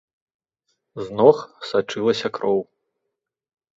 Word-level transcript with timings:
З 1.03 1.19
ног 1.19 1.37
сачылася 1.73 2.27
кроў. 2.39 2.59